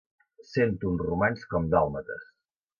Cent 0.51 0.73
un 0.93 0.97
romans 1.09 1.45
com 1.53 1.71
dàlmates. 1.77 2.29